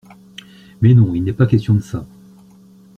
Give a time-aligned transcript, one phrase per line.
[0.81, 2.07] Mais non, il n’est pas question de ça.